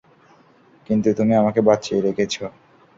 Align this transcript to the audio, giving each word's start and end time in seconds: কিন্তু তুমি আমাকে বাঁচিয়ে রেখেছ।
কিন্তু 0.89 1.09
তুমি 1.13 1.33
আমাকে 1.35 1.59
বাঁচিয়ে 1.61 1.99
রেখেছ। 2.01 2.35